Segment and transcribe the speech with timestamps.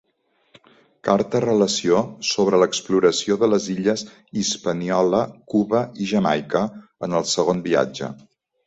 [1.07, 1.99] Carta-relació
[2.31, 4.07] sobre l'exploració de les illes
[4.45, 5.21] Hispaniola,
[5.57, 6.69] Cuba i Jamaica
[7.09, 8.15] en el Segon Viatge.